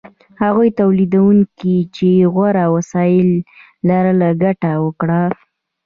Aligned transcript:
هغو 0.41 0.63
تولیدونکو 0.79 1.73
چې 1.95 2.07
غوره 2.33 2.65
وسایل 2.75 3.29
لرل 3.89 4.19
ګټه 4.43 4.71
وکړه. 4.85 5.21